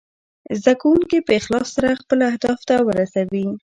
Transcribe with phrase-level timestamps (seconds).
[0.59, 3.47] زده کونکي په اخلاص سره خپل اهداف ته ورسوي.